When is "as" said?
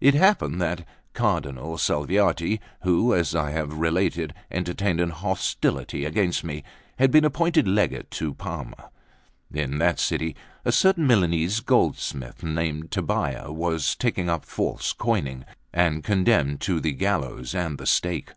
3.12-3.34